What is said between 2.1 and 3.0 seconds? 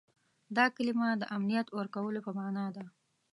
په معنا ده.